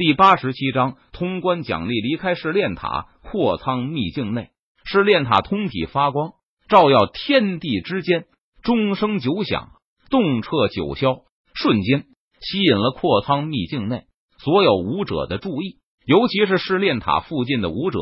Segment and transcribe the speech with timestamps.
[0.00, 2.00] 第八十七章通关奖励。
[2.00, 4.48] 离开试炼塔，扩仓秘境内，
[4.82, 6.32] 试炼塔通体发光，
[6.70, 8.24] 照耀天地之间。
[8.62, 9.72] 钟声九响，
[10.08, 12.06] 动彻九霄，瞬间
[12.40, 14.04] 吸引了扩仓秘境内
[14.38, 15.76] 所有武者的注意。
[16.06, 17.98] 尤其是试炼塔附近的武者，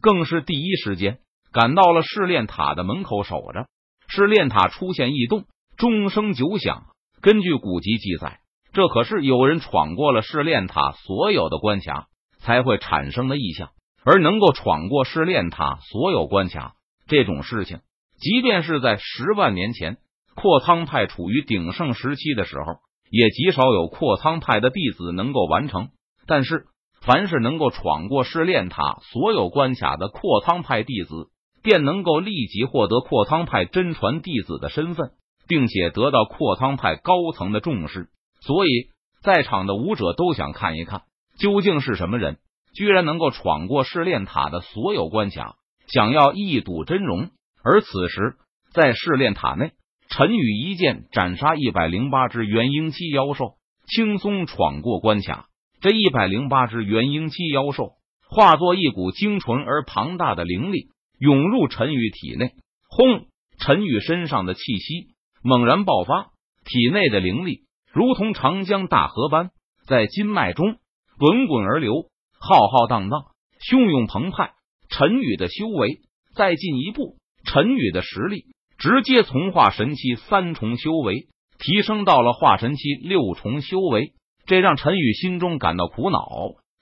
[0.00, 1.18] 更是第一时间
[1.52, 3.66] 赶到了试炼塔的门口守着。
[4.08, 5.44] 试炼塔出现异动，
[5.76, 6.84] 钟声九响。
[7.20, 8.40] 根据古籍记载，
[8.72, 12.06] 这可是有人闯过了试炼塔所有的关卡
[12.38, 13.70] 才会产生的异象。
[14.04, 16.74] 而能够闯过试炼塔所有关卡
[17.06, 17.78] 这种事情，
[18.18, 19.98] 即便是在十万年前
[20.34, 22.80] 扩仓派处于鼎盛时期的时候，
[23.12, 25.90] 也极少有扩仓派的弟子能够完成。
[26.26, 26.66] 但是，
[27.00, 31.30] 凡是能够闯过试炼塔所有关卡的扩仓派弟子，
[31.62, 35.12] 便能够立即获得扩仓派真传弟子的身份，
[35.46, 38.08] 并且得到扩仓派高层的重视。
[38.44, 38.90] 所以，
[39.22, 41.02] 在场的武者都想看一看，
[41.38, 42.38] 究竟是什么人，
[42.74, 47.30] 居然能够闯过试炼塔的所有关卡，想要一睹真容。
[47.62, 48.34] 而此时，
[48.72, 49.72] 在试炼塔内，
[50.08, 53.54] 陈宇一剑斩杀一百零八只元婴期妖兽，
[53.86, 55.46] 轻松闯过关卡。
[55.80, 57.92] 这一百零八只元婴期妖兽
[58.28, 62.52] 化作一股精纯而庞大的灵力，涌入陈宇体内。
[62.88, 63.26] 轰！
[63.58, 66.30] 陈宇身上的气息猛然爆发，
[66.64, 67.60] 体内的灵力
[67.92, 69.50] 如同长江大河般
[69.86, 70.76] 在经脉中
[71.18, 71.92] 滚滚而流，
[72.40, 73.26] 浩浩荡荡，
[73.60, 74.54] 汹涌澎湃。
[74.88, 76.00] 陈宇的修为
[76.34, 78.44] 再进一步，陈宇的实力
[78.78, 84.12] 直接从化神期三重修为提升到了化神期六重修为。
[84.44, 86.26] 这让陈宇心中感到苦恼。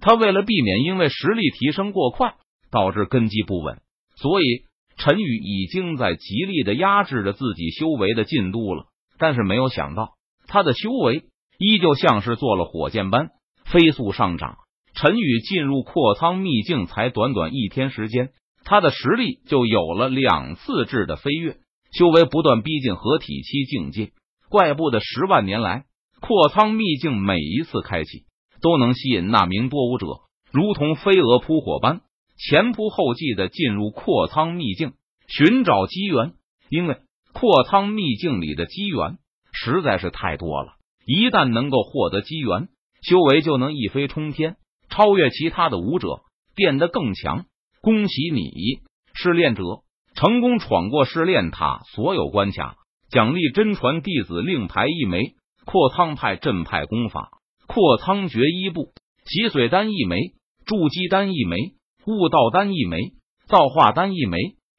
[0.00, 2.34] 他为了避免因为实力提升过快
[2.70, 3.80] 导致根基不稳，
[4.16, 4.64] 所以
[4.96, 8.86] 陈宇已经在极力的压制着自己修为的进度了。
[9.18, 10.13] 但是没有想到，
[10.46, 11.24] 他的修为
[11.58, 13.30] 依旧像是做了火箭般
[13.64, 14.58] 飞速上涨。
[14.94, 18.30] 陈宇进入扩仓秘境才短短一天时间，
[18.64, 21.56] 他的实力就有了两次质的飞跃，
[21.92, 24.12] 修为不断逼近合体期境界。
[24.48, 25.84] 怪不得十万年来。
[26.20, 28.24] 扩仓秘境每一次开启，
[28.62, 30.06] 都能吸引那名多武者，
[30.52, 32.00] 如同飞蛾扑火般
[32.38, 34.94] 前仆后继的进入扩仓秘境
[35.28, 36.32] 寻找机缘。
[36.70, 36.96] 因为
[37.34, 39.18] 扩仓秘境里的机缘
[39.64, 40.74] 实在是太多了，
[41.06, 42.68] 一旦能够获得机缘，
[43.02, 44.56] 修为就能一飞冲天，
[44.90, 46.20] 超越其他的武者，
[46.54, 47.46] 变得更强。
[47.80, 48.82] 恭喜你，
[49.14, 49.62] 试炼者
[50.14, 52.76] 成功闯过试炼塔所有关卡，
[53.08, 55.34] 奖励真传弟子令牌一枚。
[55.64, 57.30] 扩仓派镇派功法，
[57.66, 58.92] 扩仓诀一部，
[59.24, 60.18] 洗髓丹一枚，
[60.66, 61.56] 筑基丹一枚，
[62.06, 62.98] 悟道丹一枚，
[63.48, 64.36] 造化丹一枚，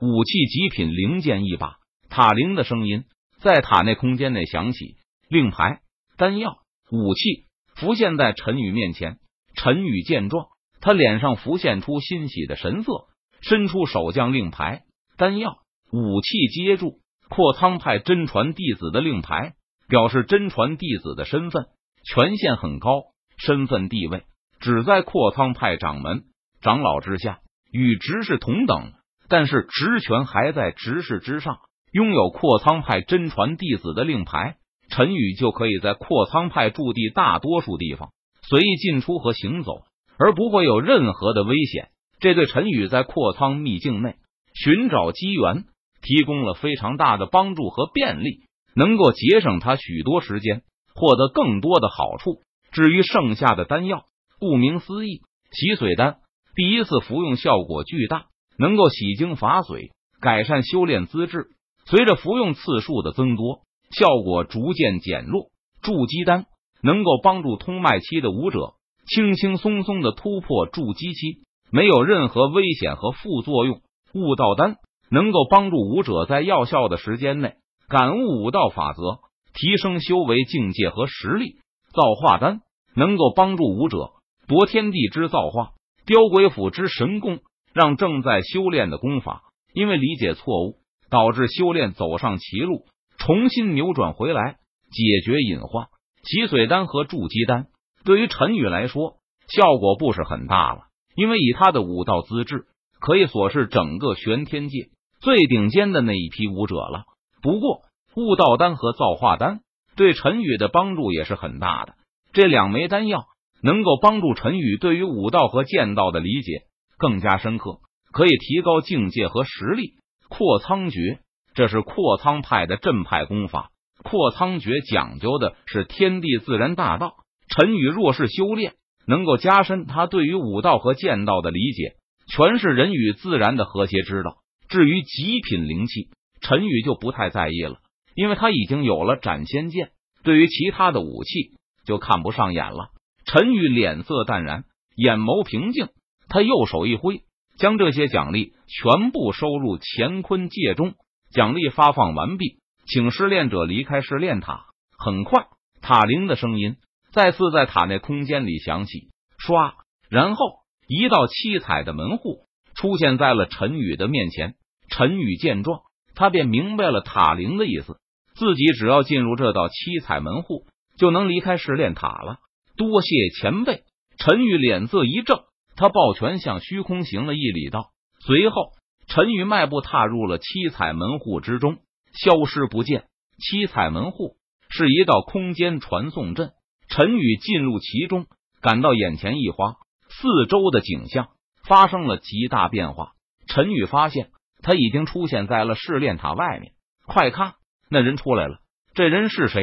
[0.00, 1.78] 武器极品灵剑一把。
[2.08, 3.04] 塔灵的声音
[3.40, 4.96] 在塔内空间内响起，
[5.28, 5.80] 令牌、
[6.16, 6.58] 丹药、
[6.90, 9.18] 武器浮现在陈宇面前。
[9.54, 10.46] 陈宇见状，
[10.80, 13.08] 他脸上浮现出欣喜的神色，
[13.40, 14.82] 伸出手将令牌、
[15.16, 15.58] 丹药、
[15.92, 17.00] 武器接住。
[17.28, 19.54] 扩仓派真传弟子的令牌。
[19.90, 21.64] 表示真传弟子的身份
[22.04, 23.04] 权限很高，
[23.38, 24.24] 身份地位
[24.60, 26.24] 只在扩仓派掌门
[26.60, 27.40] 长老之下，
[27.72, 28.92] 与执事同等，
[29.30, 31.60] 但是职权还在执事之上。
[31.92, 34.56] 拥有扩仓派真传弟子的令牌，
[34.90, 38.10] 陈宇就可以在扩仓派驻地大多数地方
[38.42, 39.82] 随意进出和行走，
[40.18, 41.88] 而不会有任何的危险。
[42.20, 44.16] 这对陈宇在扩仓秘境内
[44.54, 45.64] 寻找机缘
[46.02, 48.42] 提供了非常大的帮助和便利。
[48.74, 50.62] 能够节省他许多时间，
[50.94, 52.42] 获得更多的好处。
[52.70, 54.04] 至于剩下的丹药，
[54.38, 56.18] 顾名思义，洗髓丹，
[56.54, 59.90] 第一次服用效果巨大，能够洗精伐髓，
[60.20, 61.48] 改善修炼资质。
[61.90, 63.60] 随着服用次数的增多，
[63.90, 65.46] 效果逐渐减弱。
[65.80, 66.44] 筑基丹
[66.82, 68.74] 能够帮助通脉期的武者
[69.06, 71.40] 轻轻松松的突破筑基期，
[71.70, 73.80] 没有任何危险和副作用。
[74.12, 74.76] 悟道丹
[75.10, 77.54] 能够帮助武者在药效的时间内。
[77.88, 79.20] 感悟武道法则，
[79.54, 81.56] 提升修为境界和实力。
[81.94, 82.60] 造化丹
[82.94, 84.10] 能够帮助武者
[84.46, 85.70] 夺天地之造化，
[86.04, 87.38] 雕鬼斧之神功，
[87.72, 90.76] 让正在修炼的功法因为理解错误
[91.10, 92.84] 导致修炼走上歧路，
[93.18, 94.56] 重新扭转回来，
[94.90, 95.86] 解决隐患。
[96.22, 97.66] 洗髓丹和筑基丹
[98.04, 99.16] 对于陈宇来说
[99.48, 100.82] 效果不是很大了，
[101.14, 102.66] 因为以他的武道资质，
[103.00, 104.88] 可以说是整个玄天界
[105.20, 107.04] 最顶尖的那一批武者了。
[107.40, 107.82] 不过，
[108.14, 109.60] 悟道丹和造化丹
[109.96, 111.94] 对陈宇的帮助也是很大的。
[112.32, 113.24] 这两枚丹药
[113.62, 116.64] 能够帮助陈宇对于武道和剑道的理解
[116.98, 117.78] 更加深刻，
[118.12, 119.94] 可以提高境界和实力。
[120.28, 121.20] 扩仓诀，
[121.54, 123.70] 这是扩仓派的镇派功法。
[124.02, 127.16] 扩仓诀讲究的是天地自然大道。
[127.48, 128.74] 陈宇若是修炼，
[129.06, 131.94] 能够加深他对于武道和剑道的理解，
[132.30, 134.36] 全是人与自然的和谐之道。
[134.68, 136.10] 至于极品灵气，
[136.42, 137.78] 陈宇就不太在意了，
[138.14, 139.90] 因为他已经有了斩仙剑。
[140.22, 142.90] 对于其他的武器，就看不上眼了。
[143.24, 144.64] 陈宇脸色淡然，
[144.94, 145.88] 眼眸平静，
[146.28, 147.22] 他右手一挥，
[147.58, 150.94] 将这些奖励全部收入乾坤戒中。
[151.30, 154.64] 奖励发放完毕，请试炼者离开试炼塔。
[154.96, 155.46] 很快，
[155.82, 156.76] 塔铃的声音
[157.12, 159.08] 再次在塔内空间里响起，
[159.38, 159.74] 唰，
[160.08, 160.46] 然后
[160.86, 164.54] 一道七彩的门户出现在了陈宇的面前。
[164.88, 165.80] 陈宇见状，
[166.14, 167.98] 他便明白了塔铃的意思。
[168.34, 170.64] 自己只要进入这道七彩门户，
[170.96, 172.38] 就能离开试炼塔了。
[172.76, 173.08] 多谢
[173.38, 173.82] 前辈！
[174.16, 175.40] 陈宇脸色一正，
[175.78, 177.90] 他抱拳向虚空行了一礼，道
[178.26, 178.72] ：“随后，
[179.06, 181.78] 陈宇迈步踏入了七彩门户之中，
[182.12, 183.04] 消失不见。
[183.38, 184.34] 七彩门户
[184.68, 186.50] 是一道空间传送阵，
[186.88, 188.26] 陈宇进入其中，
[188.60, 189.74] 感到眼前一花，
[190.08, 191.28] 四周的景象
[191.62, 193.12] 发生了极大变化。
[193.46, 194.30] 陈宇发现
[194.64, 196.72] 他已经出现在了试炼塔外面。
[197.06, 197.54] 快看！
[197.88, 198.58] 那人出来了，
[198.94, 199.62] 这人是谁？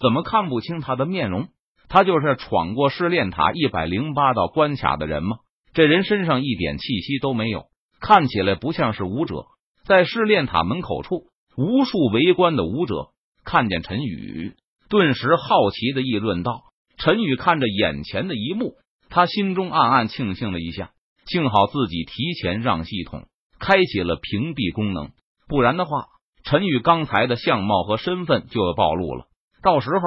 [0.00, 1.48] 怎么看不清他的面容？
[1.88, 5.38] 他就是闯过试炼塔一百零八道关卡的人吗？
[5.76, 7.66] 这人身上一点气息都没有，
[8.00, 9.44] 看起来不像是武者。
[9.84, 13.08] 在试炼塔门口处，无数围观的武者
[13.44, 14.54] 看见陈宇，
[14.88, 16.62] 顿时好奇的议论道
[16.96, 18.72] ：“陈宇看着眼前的一幕，
[19.10, 20.92] 他心中暗暗庆幸了一下，
[21.26, 23.26] 幸好自己提前让系统
[23.58, 25.10] 开启了屏蔽功能，
[25.46, 26.06] 不然的话。”
[26.42, 29.26] 陈宇刚才的相貌和身份就要暴露了，
[29.62, 30.00] 到时候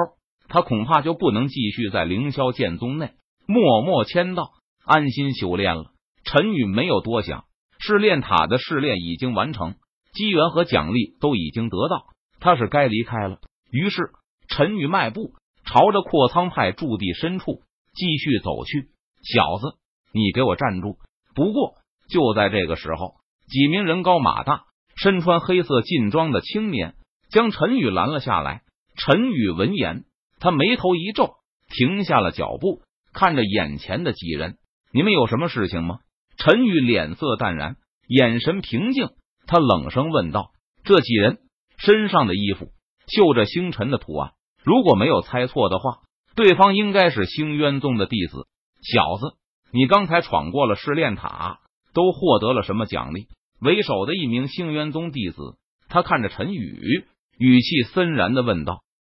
[0.48, 3.12] 他恐怕就不能继续在凌霄剑宗内
[3.46, 4.50] 默默签到、
[4.84, 5.92] 安心修炼了。
[6.24, 7.44] 陈宇没有多想，
[7.78, 9.74] 试炼塔的试炼已经完成，
[10.12, 12.06] 机缘和奖励都已经得到，
[12.40, 13.38] 他是该离开了。
[13.70, 14.10] 于是，
[14.48, 15.34] 陈宇迈步
[15.64, 17.62] 朝着阔苍派驻地深处
[17.94, 18.90] 继续走去。
[19.22, 19.76] 小子，
[20.12, 20.98] 你给我站住！
[21.34, 21.74] 不过，
[22.08, 23.14] 就在这个时候，
[23.48, 24.64] 几名人高马大。
[24.96, 26.94] 身穿黑色劲装的青年
[27.30, 28.62] 将陈宇拦了下来。
[28.96, 30.04] 陈宇闻言，
[30.40, 31.36] 他眉头一皱，
[31.70, 32.82] 停下了脚步，
[33.14, 34.58] 看着眼前的几人
[34.92, 35.98] ：“你们有什么事情吗？”
[36.36, 37.76] 陈宇脸色淡然，
[38.06, 39.10] 眼神平静，
[39.46, 40.52] 他冷声问道
[40.84, 41.38] ：“这几人
[41.76, 42.68] 身上的衣服
[43.06, 44.32] 绣着星辰的图案，
[44.64, 45.98] 如果没有猜错的话，
[46.34, 48.46] 对方应该是星渊宗的弟子。
[48.82, 49.36] 小子，
[49.72, 51.60] 你刚才闯过了试炼塔，
[51.92, 53.26] 都获得了什么奖励？”
[53.60, 55.36] 为首的一名星渊宗弟子，
[55.90, 57.04] 他看着陈宇，
[57.36, 58.82] 语气森然的问道。